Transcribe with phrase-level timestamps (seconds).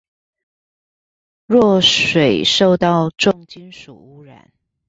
[1.45, 4.51] 若水受到重金屬污染